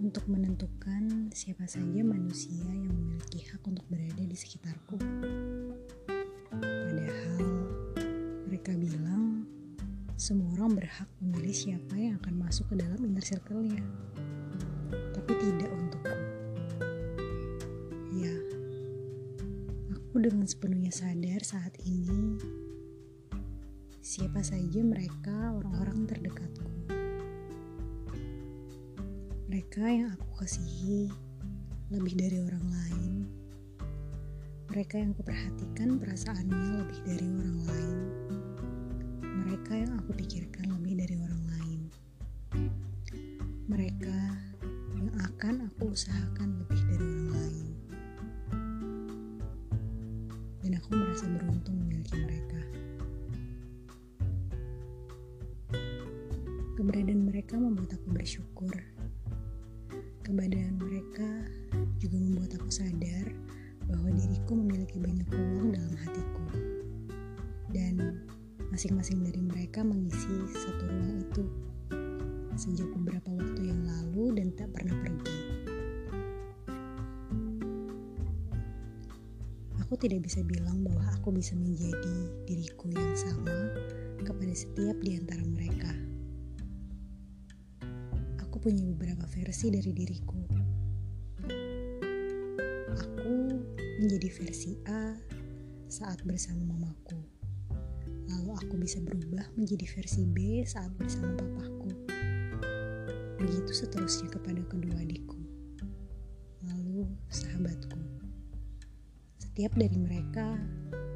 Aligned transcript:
untuk 0.00 0.24
menentukan 0.32 1.28
siapa 1.28 1.68
saja 1.68 2.00
manusia 2.00 2.64
yang 2.64 2.88
memiliki 2.88 3.44
hak 3.52 3.60
untuk 3.68 3.84
berada 3.92 4.24
di 4.24 4.32
sekitarku. 4.32 4.96
Padahal 6.48 7.46
mereka 8.48 8.72
bilang 8.80 9.44
semua 10.16 10.56
orang 10.56 10.80
berhak 10.80 11.06
memilih 11.20 11.52
siapa 11.52 11.94
yang 12.00 12.16
akan 12.24 12.40
masuk 12.40 12.64
ke 12.72 12.80
dalam 12.80 12.96
inner 13.04 13.20
circle-nya. 13.20 13.84
Tapi 14.90 15.32
tidak 15.36 15.68
untukku. 15.68 16.16
Ya, 18.16 18.34
aku 19.92 20.16
dengan 20.16 20.48
sepenuhnya 20.48 20.90
sadar 20.90 21.44
saat 21.44 21.76
ini 21.84 22.40
siapa 24.00 24.40
saja 24.40 24.80
mereka 24.80 25.54
orang-orang 25.54 26.08
terdekatku 26.08 26.99
mereka 29.50 29.82
yang 29.82 30.14
aku 30.14 30.30
kasihi 30.38 31.10
lebih 31.90 32.14
dari 32.14 32.38
orang 32.38 32.66
lain. 32.70 33.14
Mereka 34.70 35.02
yang 35.02 35.10
kuperhatikan 35.10 35.98
perasaannya 35.98 36.86
lebih 36.86 37.00
dari 37.02 37.26
orang 37.26 37.58
lain. 37.66 37.98
Mereka 39.26 39.72
yang 39.74 39.92
aku 39.98 40.14
pikirkan 40.22 40.70
lebih 40.70 41.02
dari 41.02 41.18
orang 41.18 41.42
lain. 41.50 41.80
Mereka 43.66 44.18
yang 44.94 45.10
akan 45.18 45.66
aku 45.66 45.98
usahakan 45.98 46.54
lebih 46.62 46.80
dari 46.86 47.06
orang 47.10 47.30
lain. 47.34 47.66
Dan 50.62 50.72
aku 50.78 50.94
merasa 50.94 51.26
beruntung 51.26 51.74
memiliki 51.74 52.14
mereka. 52.22 52.60
Keberadaan 56.78 57.26
mereka 57.26 57.58
membuat 57.58 57.98
aku 57.98 58.14
bersyukur 58.14 58.99
Keberadaan 60.30 60.78
mereka 60.78 61.26
juga 61.98 62.14
membuat 62.14 62.54
aku 62.54 62.70
sadar 62.70 63.34
bahwa 63.90 64.14
diriku 64.14 64.54
memiliki 64.54 65.02
banyak 65.02 65.26
ruang 65.26 65.74
dalam 65.74 65.90
hatiku. 65.98 66.46
Dan 67.74 68.22
masing-masing 68.70 69.26
dari 69.26 69.42
mereka 69.42 69.82
mengisi 69.82 70.30
satu 70.54 70.86
ruang 70.86 71.26
itu 71.26 71.42
sejak 72.54 72.86
beberapa 72.94 73.26
waktu 73.42 73.74
yang 73.74 73.82
lalu 73.82 74.38
dan 74.38 74.54
tak 74.54 74.70
pernah 74.70 74.94
pergi. 75.02 75.38
Aku 79.82 79.98
tidak 79.98 80.30
bisa 80.30 80.46
bilang 80.46 80.86
bahwa 80.86 81.10
aku 81.10 81.34
bisa 81.34 81.58
menjadi 81.58 82.46
diriku 82.46 82.86
yang 82.94 83.18
sama 83.18 83.74
kepada 84.22 84.54
setiap 84.54 84.94
di 85.02 85.18
antara 85.18 85.42
mereka 85.42 85.90
punya 88.60 88.84
beberapa 88.92 89.24
versi 89.32 89.72
dari 89.72 89.88
diriku. 89.88 90.36
Aku 92.92 93.36
menjadi 94.04 94.28
versi 94.36 94.76
A 94.84 95.16
saat 95.88 96.20
bersama 96.28 96.68
mamaku. 96.68 97.16
Lalu 98.28 98.52
aku 98.60 98.74
bisa 98.76 99.00
berubah 99.00 99.48
menjadi 99.56 99.88
versi 99.96 100.28
B 100.28 100.60
saat 100.68 100.92
bersama 101.00 101.40
papaku. 101.40 101.88
Begitu 103.40 103.72
seterusnya 103.72 104.28
kepada 104.28 104.60
kedua 104.68 105.08
adikku. 105.08 105.40
Lalu 106.68 107.08
sahabatku. 107.32 107.96
Setiap 109.40 109.72
dari 109.72 109.96
mereka 109.96 110.60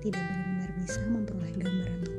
tidak 0.00 0.24
benar-benar 0.24 0.70
bisa 0.80 1.00
memperoleh 1.12 1.52
gambaran 1.60 2.13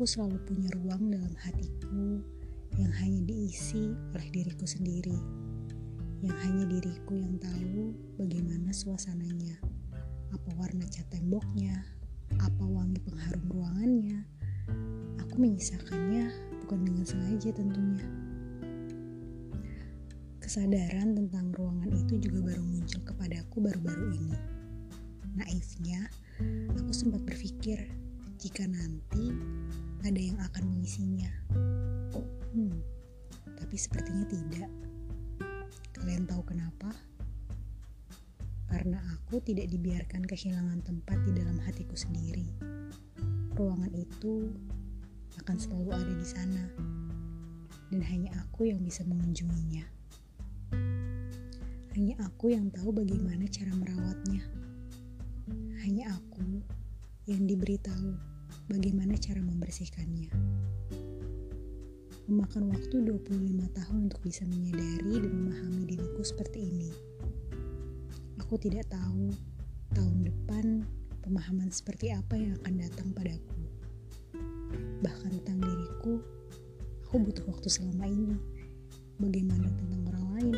aku 0.00 0.08
selalu 0.08 0.40
punya 0.48 0.72
ruang 0.80 1.12
dalam 1.12 1.34
hatiku 1.44 2.24
yang 2.80 2.88
hanya 3.04 3.20
diisi 3.20 3.92
oleh 4.16 4.28
diriku 4.32 4.64
sendiri, 4.64 5.12
yang 6.24 6.32
hanya 6.40 6.64
diriku 6.72 7.20
yang 7.20 7.36
tahu 7.36 7.92
bagaimana 8.16 8.72
suasananya, 8.72 9.60
apa 10.32 10.56
warna 10.56 10.88
cat 10.88 11.04
temboknya, 11.12 11.84
apa 12.40 12.64
wangi 12.64 12.96
pengharum 13.04 13.44
ruangannya. 13.52 14.24
Aku 15.20 15.36
menyisakannya 15.36 16.32
bukan 16.64 16.80
dengan 16.80 17.04
sengaja 17.04 17.52
tentunya. 17.52 18.08
Kesadaran 20.40 21.12
tentang 21.12 21.52
ruangan 21.52 21.92
itu 21.92 22.16
juga 22.24 22.40
baru 22.48 22.64
muncul 22.64 23.04
kepadaku 23.04 23.68
baru-baru 23.68 24.16
ini. 24.16 24.36
Naifnya, 25.36 26.08
aku 26.72 26.88
sempat 26.88 27.20
berpikir 27.28 27.99
jika 28.40 28.64
nanti 28.64 29.36
ada 30.00 30.16
yang 30.16 30.40
akan 30.40 30.64
mengisinya. 30.72 31.28
Hmm, 32.56 32.80
tapi 33.52 33.76
sepertinya 33.76 34.24
tidak. 34.32 34.70
Kalian 35.92 36.24
tahu 36.24 36.40
kenapa? 36.48 36.88
Karena 38.64 38.96
aku 39.12 39.44
tidak 39.44 39.68
dibiarkan 39.68 40.24
kehilangan 40.24 40.80
tempat 40.88 41.20
di 41.28 41.36
dalam 41.36 41.60
hatiku 41.68 41.92
sendiri. 41.92 42.48
Ruangan 43.60 43.92
itu 43.92 44.48
akan 45.44 45.56
selalu 45.60 46.00
ada 46.00 46.14
di 46.16 46.24
sana, 46.24 46.64
dan 47.92 48.00
hanya 48.08 48.40
aku 48.40 48.72
yang 48.72 48.80
bisa 48.80 49.04
mengunjunginya. 49.04 49.84
Hanya 51.92 52.16
aku 52.24 52.56
yang 52.56 52.72
tahu 52.72 52.88
bagaimana 52.88 53.44
cara 53.52 53.76
merawatnya. 53.76 54.40
Hanya 55.84 56.16
aku 56.16 56.64
yang 57.28 57.44
diberitahu 57.44 58.29
bagaimana 58.70 59.18
cara 59.18 59.42
membersihkannya. 59.42 60.30
Memakan 62.30 62.70
waktu 62.70 63.02
25 63.02 63.66
tahun 63.74 63.98
untuk 64.06 64.22
bisa 64.22 64.46
menyadari 64.46 65.18
dan 65.18 65.32
memahami 65.34 65.82
diriku 65.90 66.22
seperti 66.22 66.70
ini. 66.70 66.90
Aku 68.38 68.54
tidak 68.54 68.86
tahu 68.86 69.34
tahun 69.90 70.30
depan 70.30 70.86
pemahaman 71.26 71.74
seperti 71.74 72.14
apa 72.14 72.38
yang 72.38 72.54
akan 72.62 72.74
datang 72.78 73.10
padaku. 73.10 73.58
Bahkan 75.02 75.42
tentang 75.42 75.58
diriku, 75.58 76.22
aku 77.10 77.16
butuh 77.18 77.50
waktu 77.50 77.66
selama 77.66 78.06
ini. 78.06 78.38
Bagaimana 79.18 79.66
tentang 79.66 80.02
orang 80.14 80.26
lain? 80.38 80.56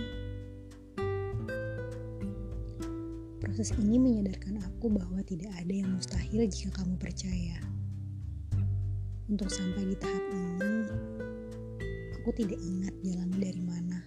Proses 3.41 3.72
ini 3.81 3.97
menyadarkan 3.97 4.61
aku 4.61 4.93
bahwa 4.93 5.25
tidak 5.25 5.56
ada 5.56 5.72
yang 5.72 5.97
mustahil 5.97 6.45
jika 6.47 6.69
kamu 6.77 7.01
percaya. 7.01 7.72
Untuk 9.32 9.48
sampai 9.48 9.88
di 9.88 9.97
tahap 9.97 10.25
ini, 10.28 10.93
aku 12.20 12.37
tidak 12.37 12.60
ingat 12.60 12.93
jalannya 13.00 13.38
dari 13.41 13.62
mana. 13.65 13.98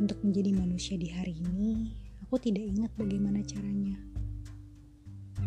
Untuk 0.00 0.16
menjadi 0.24 0.56
manusia 0.56 0.96
di 0.96 1.12
hari 1.12 1.36
ini, 1.36 1.92
aku 2.24 2.40
tidak 2.40 2.64
ingat 2.64 2.88
bagaimana 2.96 3.44
caranya. 3.44 4.00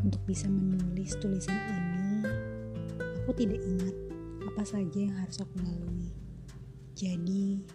Untuk 0.05 0.21
bisa 0.29 0.45
menulis 0.45 1.17
tulisan 1.17 1.57
ini, 1.57 2.29
aku 3.25 3.33
tidak 3.33 3.57
ingat 3.57 3.95
apa 4.45 4.61
saja 4.69 5.01
yang 5.01 5.17
harus 5.17 5.41
aku 5.41 5.57
lalui. 5.65 6.13
Jadi, 6.93 7.65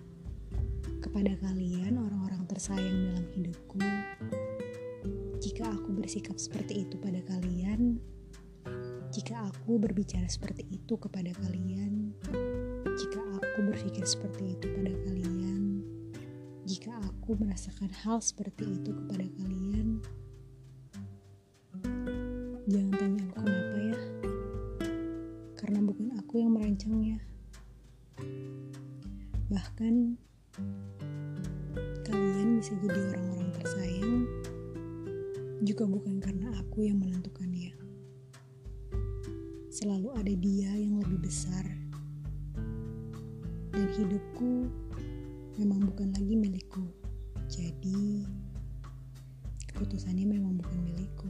kepada 1.02 1.34
kalian 1.42 1.98
orang-orang 1.98 2.43
tersayang 2.54 3.10
dalam 3.10 3.26
hidupku. 3.34 3.82
Jika 5.42 5.74
aku 5.74 5.90
bersikap 5.90 6.38
seperti 6.38 6.86
itu 6.86 6.94
pada 7.02 7.18
kalian, 7.26 7.98
jika 9.10 9.50
aku 9.50 9.82
berbicara 9.82 10.30
seperti 10.30 10.62
itu 10.70 10.94
kepada 10.94 11.34
kalian, 11.42 12.14
jika 12.94 13.22
aku 13.42 13.58
berpikir 13.66 14.06
seperti 14.06 14.54
itu 14.54 14.70
pada 14.70 14.94
kalian, 15.02 15.82
jika 16.62 16.94
aku 17.02 17.34
merasakan 17.42 17.90
hal 18.06 18.22
seperti 18.22 18.70
itu 18.70 18.94
kepada 19.02 19.26
kalian, 19.34 19.98
jangan 22.70 22.94
tanya 22.94 23.22
aku 23.34 23.42
kenapa 23.42 23.78
ya, 23.82 24.00
karena 25.58 25.78
bukan 25.82 26.08
aku 26.22 26.34
yang 26.38 26.54
merancangnya. 26.54 27.18
Bahkan 29.50 29.94
bisa 32.64 32.80
jadi 32.80 33.12
orang-orang 33.12 33.50
tersayang 33.60 34.24
juga 35.68 35.84
bukan 35.84 36.16
karena 36.16 36.48
aku 36.64 36.88
yang 36.88 36.96
menentukannya. 36.96 37.76
Selalu 39.68 40.08
ada 40.16 40.32
dia 40.32 40.72
yang 40.72 40.96
lebih 40.96 41.28
besar. 41.28 41.60
Dan 43.68 43.84
hidupku 44.00 44.72
memang 45.60 45.92
bukan 45.92 46.08
lagi 46.16 46.40
milikku. 46.40 46.88
Jadi 47.52 48.24
keputusannya 49.68 50.24
memang 50.24 50.56
bukan 50.56 50.88
milikku. 50.88 51.28